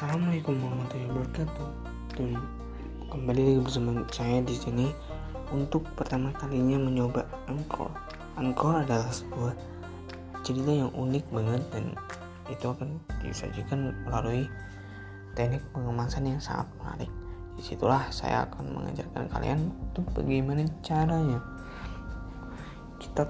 [0.00, 1.68] Assalamualaikum warahmatullahi wabarakatuh.
[2.16, 2.40] Dan
[3.12, 4.88] kembali lagi bersama saya di sini
[5.52, 7.92] untuk pertama kalinya mencoba angkor.
[8.32, 9.52] Angkor adalah sebuah
[10.40, 11.92] cerita yang unik banget dan
[12.48, 14.48] itu akan disajikan melalui
[15.36, 17.12] teknik pengemasan yang sangat menarik.
[17.60, 21.44] Di situlah saya akan mengajarkan kalian untuk bagaimana caranya
[22.96, 23.28] kita